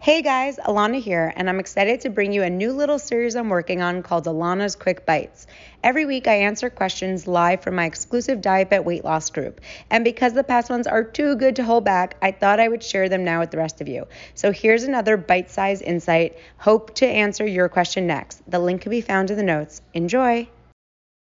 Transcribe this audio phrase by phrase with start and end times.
[0.00, 3.48] Hey guys, Ilana here, and I'm excited to bring you a new little series I'm
[3.48, 5.48] working on called Ilana's Quick Bites.
[5.82, 9.60] Every week, I answer questions live from my exclusive Diet Bet Weight Loss group.
[9.90, 12.84] And because the past ones are too good to hold back, I thought I would
[12.84, 14.06] share them now with the rest of you.
[14.36, 16.38] So here's another bite sized insight.
[16.58, 18.48] Hope to answer your question next.
[18.48, 19.82] The link can be found in the notes.
[19.94, 20.48] Enjoy.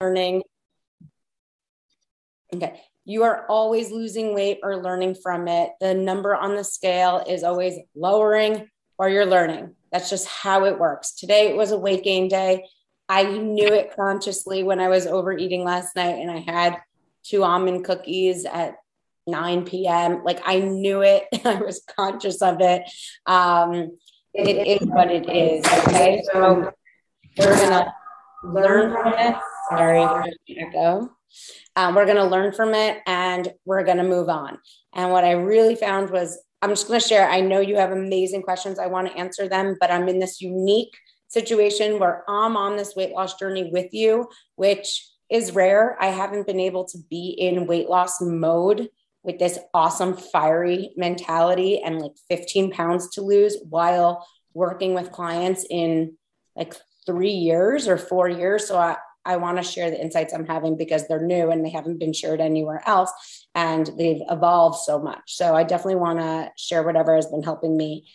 [0.00, 0.42] Learning.
[2.52, 5.70] Okay you are always losing weight or learning from it.
[5.80, 8.68] The number on the scale is always lowering
[8.98, 9.76] or you're learning.
[9.92, 11.14] That's just how it works.
[11.14, 12.66] Today it was a weight gain day.
[13.08, 16.78] I knew it consciously when I was overeating last night and I had
[17.22, 18.74] two almond cookies at
[19.28, 20.24] 9 p.m.
[20.24, 21.26] Like I knew it.
[21.44, 22.82] I was conscious of it.
[23.24, 23.96] Um,
[24.34, 25.64] it is what it is.
[25.64, 26.24] Okay.
[26.32, 26.72] So
[27.38, 27.94] we're to
[28.42, 29.36] learn from it.
[29.70, 31.15] Sorry echo.
[31.74, 34.58] Um, we're going to learn from it and we're going to move on.
[34.94, 37.28] And what I really found was I'm just going to share.
[37.28, 38.78] I know you have amazing questions.
[38.78, 40.96] I want to answer them, but I'm in this unique
[41.28, 45.96] situation where I'm on this weight loss journey with you, which is rare.
[46.00, 48.88] I haven't been able to be in weight loss mode
[49.22, 55.66] with this awesome, fiery mentality and like 15 pounds to lose while working with clients
[55.68, 56.16] in
[56.54, 56.74] like
[57.06, 58.66] three years or four years.
[58.66, 58.96] So I,
[59.26, 62.12] I want to share the insights I'm having because they're new and they haven't been
[62.12, 63.10] shared anywhere else
[63.54, 65.34] and they've evolved so much.
[65.34, 68.06] So I definitely want to share whatever has been helping me.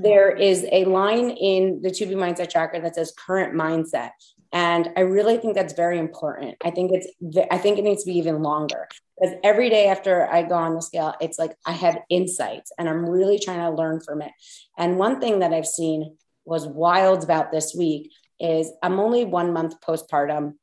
[0.00, 4.10] There is a line in the 2B mindset tracker that says current mindset.
[4.52, 6.56] And I really think that's very important.
[6.64, 7.08] I think it's,
[7.50, 8.88] I think it needs to be even longer
[9.20, 12.88] because every day after I go on the scale, it's like I have insights and
[12.88, 14.32] I'm really trying to learn from it.
[14.78, 19.52] And one thing that I've seen was wild about this week is I'm only one
[19.52, 20.54] month postpartum.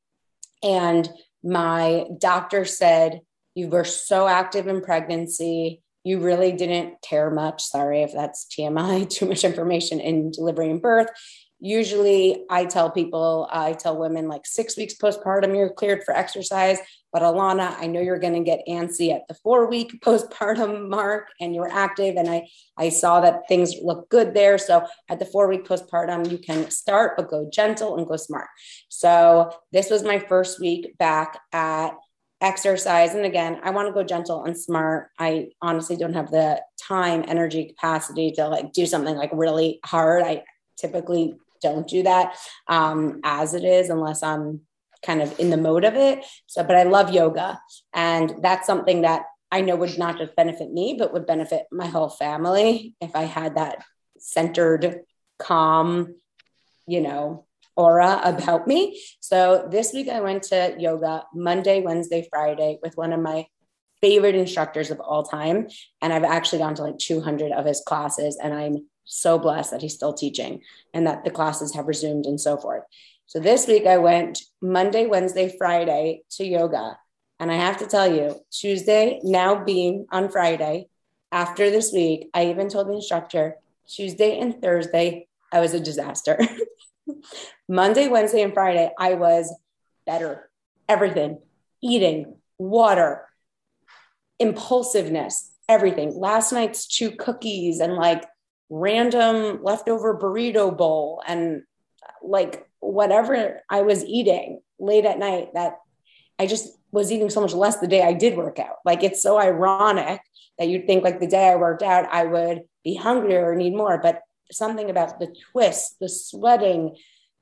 [0.61, 1.09] And
[1.43, 3.21] my doctor said,
[3.55, 5.81] You were so active in pregnancy.
[6.03, 7.63] You really didn't care much.
[7.63, 11.09] Sorry if that's TMI, too much information in delivery and birth
[11.63, 16.77] usually I tell people, I tell women like six weeks postpartum, you're cleared for exercise.
[17.13, 21.29] But Ilana, I know you're going to get antsy at the four week postpartum mark
[21.39, 22.17] and you're active.
[22.17, 24.57] And I, I saw that things look good there.
[24.57, 28.49] So at the four week postpartum, you can start, but go gentle and go smart.
[28.89, 31.91] So this was my first week back at
[32.41, 33.15] exercise.
[33.15, 35.11] And again, I want to go gentle and smart.
[35.17, 40.23] I honestly don't have the time, energy, capacity to like do something like really hard.
[40.23, 40.43] I
[40.77, 42.37] typically don't do that
[42.67, 44.61] um, as it is unless I'm
[45.03, 46.23] kind of in the mode of it.
[46.47, 47.59] So, but I love yoga.
[47.93, 51.85] And that's something that I know would not just benefit me, but would benefit my
[51.85, 53.83] whole family if I had that
[54.17, 55.01] centered,
[55.37, 56.15] calm,
[56.87, 59.01] you know, aura about me.
[59.19, 63.45] So this week I went to yoga Monday, Wednesday, Friday with one of my
[64.01, 65.67] favorite instructors of all time.
[66.01, 69.81] And I've actually gone to like 200 of his classes and I'm so blessed that
[69.81, 70.61] he's still teaching
[70.93, 72.83] and that the classes have resumed and so forth.
[73.25, 76.97] So this week I went Monday, Wednesday, Friday to yoga.
[77.39, 80.87] And I have to tell you, Tuesday, now being on Friday,
[81.31, 83.55] after this week, I even told the instructor
[83.87, 86.39] Tuesday and Thursday, I was a disaster.
[87.67, 89.53] Monday, Wednesday, and Friday, I was
[90.05, 90.49] better.
[90.87, 91.39] Everything,
[91.81, 93.27] eating, water,
[94.39, 96.13] impulsiveness, everything.
[96.15, 98.25] Last night's two cookies and like
[98.73, 101.61] random leftover burrito bowl and
[102.23, 105.77] like whatever I was eating late at night that
[106.39, 108.77] I just was eating so much less the day I did work out.
[108.83, 110.21] Like it's so ironic
[110.57, 113.75] that you'd think like the day I worked out, I would be hungrier or need
[113.75, 113.99] more.
[114.01, 116.95] But something about the twist, the sweating,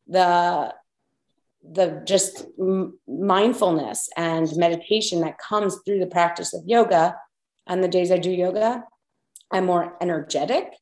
[0.08, 0.74] the
[1.64, 2.46] the just
[3.08, 7.16] mindfulness and meditation that comes through the practice of yoga
[7.68, 8.84] on the days I do yoga,
[9.52, 10.74] I'm more energetic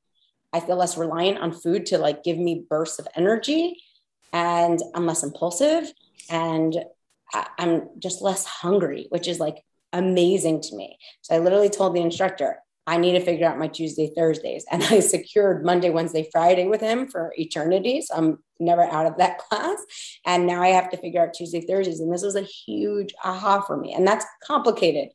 [0.53, 3.81] I feel less reliant on food to like give me bursts of energy
[4.33, 5.91] and I'm less impulsive
[6.29, 6.75] and
[7.33, 10.97] I'm just less hungry, which is like amazing to me.
[11.21, 12.57] So I literally told the instructor,
[12.87, 14.65] I need to figure out my Tuesday, Thursdays.
[14.71, 18.01] And I secured Monday, Wednesday, Friday with him for eternity.
[18.01, 19.77] So I'm never out of that class.
[20.25, 21.99] And now I have to figure out Tuesday, Thursdays.
[21.99, 23.93] And this was a huge aha for me.
[23.93, 25.09] And that's complicated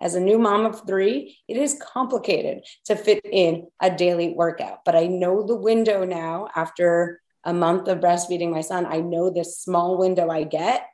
[0.00, 4.84] as a new mom of three, it is complicated to fit in a daily workout.
[4.84, 8.86] But I know the window now after a month of breastfeeding my son.
[8.86, 10.86] I know this small window I get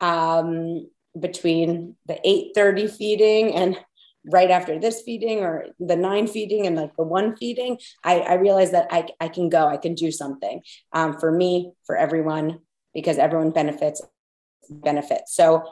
[0.00, 0.88] um,
[1.18, 3.78] between the 8:30 feeding and
[4.28, 8.34] right after this feeding or the nine feeding and like the one feeding i, I
[8.34, 10.62] realize that I, I can go i can do something
[10.92, 12.58] um, for me for everyone
[12.92, 14.02] because everyone benefits
[14.68, 15.62] benefits so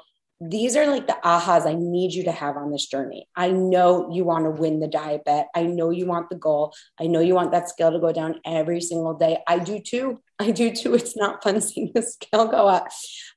[0.51, 3.29] these are like the ahas I need you to have on this journey.
[3.35, 5.49] I know you want to win the diet bet.
[5.55, 6.75] I know you want the goal.
[7.01, 9.39] I know you want that scale to go down every single day.
[9.47, 10.21] I do too.
[10.39, 10.95] I do too.
[10.95, 12.89] It's not fun seeing the scale go up.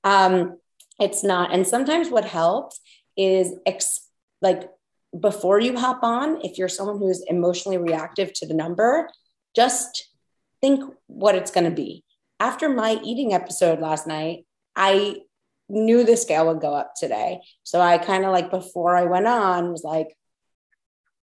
[0.03, 0.57] Um,
[0.99, 1.53] it's not.
[1.53, 2.81] And sometimes what helps
[3.15, 4.09] is ex-
[4.41, 4.69] like
[5.17, 9.09] before you hop on, if you're someone who's emotionally reactive to the number,
[9.55, 10.09] just
[10.61, 12.03] think what it's going to be.
[12.39, 14.45] After my eating episode last night,
[14.75, 15.21] I
[15.69, 17.41] knew the scale would go up today.
[17.63, 20.15] So I kind of like before I went on was like,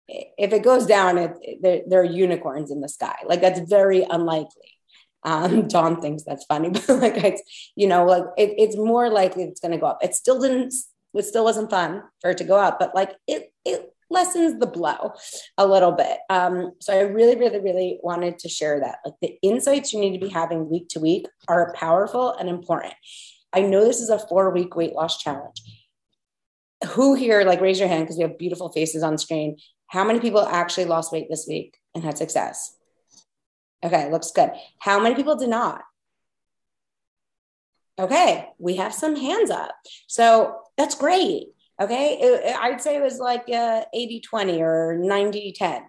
[0.08, 3.16] if it goes down, it, it, there, are unicorns in the sky.
[3.26, 4.78] Like that's very unlikely.
[5.22, 9.44] Um, Dawn thinks that's funny, but like it's, you know, like it, it's more likely
[9.44, 9.98] it's going to go up.
[10.02, 10.74] It still didn't,
[11.14, 14.66] it still wasn't fun for it to go up, but like it, it lessens the
[14.66, 15.12] blow
[15.56, 16.18] a little bit.
[16.28, 18.98] Um, so I really, really, really wanted to share that.
[19.04, 22.94] Like the insights you need to be having week to week are powerful and important.
[23.52, 25.62] I know this is a four week weight loss challenge.
[26.90, 29.58] Who here, like raise your hand because we have beautiful faces on screen.
[29.86, 32.76] How many people actually lost weight this week and had success?
[33.84, 34.50] Okay, looks good.
[34.78, 35.82] How many people did not?
[37.98, 39.74] Okay, we have some hands up.
[40.06, 41.48] So that's great.
[41.80, 45.82] Okay, it, I'd say it was like uh, 80 20 or 90 10.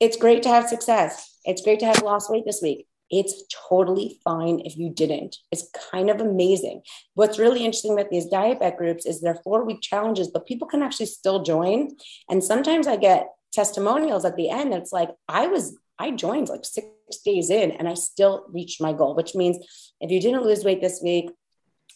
[0.00, 1.38] It's great to have success.
[1.44, 2.87] It's great to have lost weight this week.
[3.10, 5.36] It's totally fine if you didn't.
[5.50, 6.82] It's kind of amazing.
[7.14, 10.82] What's really interesting about these diet groups is they're four week challenges, but people can
[10.82, 11.90] actually still join.
[12.28, 14.74] And sometimes I get testimonials at the end.
[14.74, 16.88] It's like, I was, I joined like six
[17.24, 19.58] days in and I still reached my goal, which means
[20.00, 21.30] if you didn't lose weight this week,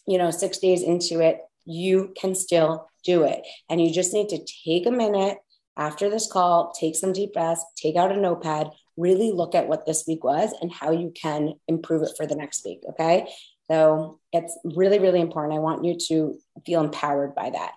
[0.07, 3.45] you know, six days into it, you can still do it.
[3.69, 5.37] And you just need to take a minute
[5.77, 9.85] after this call, take some deep breaths, take out a notepad, really look at what
[9.85, 12.81] this week was and how you can improve it for the next week.
[12.89, 13.27] Okay.
[13.69, 15.55] So it's really, really important.
[15.55, 17.73] I want you to feel empowered by that.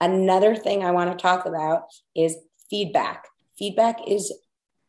[0.00, 1.84] Another thing I want to talk about
[2.14, 2.36] is
[2.70, 3.26] feedback.
[3.58, 4.32] Feedback is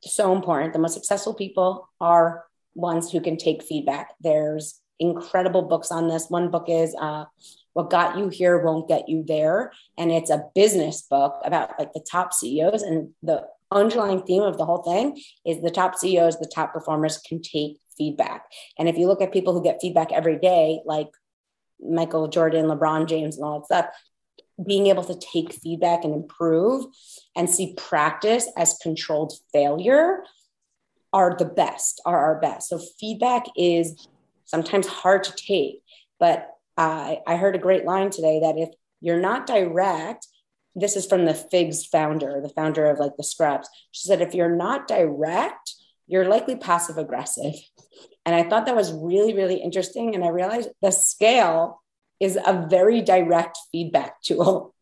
[0.02, 0.74] so important.
[0.74, 2.46] The most successful people are
[2.76, 4.12] ones who can take feedback.
[4.22, 6.30] There's incredible books on this.
[6.30, 7.26] One book is uh,
[7.74, 9.72] What Got You Here Won't Get You There.
[9.98, 13.46] And it's a business book about like the top CEOs and the
[13.76, 17.78] underlying theme of the whole thing is the top CEOs, the top performers can take
[17.98, 18.46] feedback.
[18.80, 21.10] And if you look at people who get feedback every day, like
[21.80, 23.86] Michael Jordan, LeBron James, and all that stuff,
[24.66, 26.86] being able to take feedback and improve
[27.36, 30.24] and see practice as controlled failure
[31.12, 32.70] are the best, are our best.
[32.70, 34.08] So feedback is
[34.46, 35.82] sometimes hard to take,
[36.20, 38.70] but I, I heard a great line today that if
[39.02, 40.28] you're not direct,
[40.76, 43.70] this is from the Figs founder, the founder of like the scraps.
[43.92, 45.74] She said, if you're not direct,
[46.08, 47.54] you're likely passive aggressive.
[48.26, 50.16] And I thought that was really, really interesting.
[50.16, 51.82] And I realized the scale
[52.20, 54.74] is a very direct feedback tool.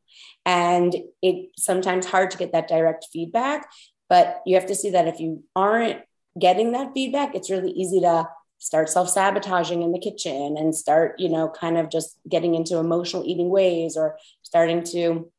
[0.46, 3.70] And it's sometimes hard to get that direct feedback,
[4.10, 6.02] but you have to see that if you aren't
[6.38, 11.30] getting that feedback, it's really easy to start self-sabotaging in the kitchen and start, you
[11.30, 15.32] know, kind of just getting into emotional eating ways or starting to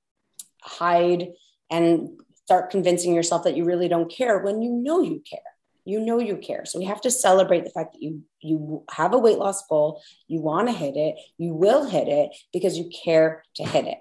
[0.64, 1.28] hide
[1.70, 2.11] and
[2.44, 5.40] start convincing yourself that you really don't care when you know you care.
[5.87, 6.64] You know you care.
[6.64, 10.02] So we have to celebrate the fact that you you have a weight loss goal.
[10.28, 11.16] You want to hit it.
[11.37, 13.99] You will hit it because you care to hit it